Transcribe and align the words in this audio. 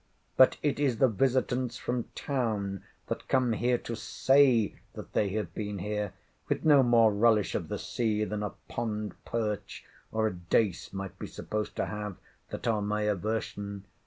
But 0.35 0.57
it 0.63 0.79
is 0.79 0.97
the 0.97 1.07
visitants 1.07 1.77
from 1.77 2.05
town, 2.15 2.83
that 3.05 3.27
come 3.27 3.53
here 3.53 3.77
to 3.77 3.93
say 3.95 4.77
that 4.93 5.13
they 5.13 5.29
have 5.33 5.53
been 5.53 5.77
here, 5.77 6.13
with 6.49 6.65
no 6.65 6.81
more 6.81 7.13
relish 7.13 7.53
of 7.53 7.67
the 7.67 7.77
sea 7.77 8.23
than 8.23 8.41
a 8.41 8.49
pond 8.67 9.13
perch, 9.25 9.85
or 10.11 10.25
a 10.25 10.33
dace 10.33 10.91
might 10.91 11.19
be 11.19 11.27
supposed 11.27 11.75
to 11.75 11.85
have, 11.85 12.15
that 12.49 12.65
are 12.67 12.81
my 12.81 13.03
aversion. 13.03 13.85